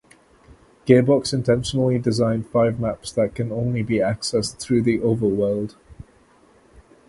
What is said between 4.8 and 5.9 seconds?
the overworld.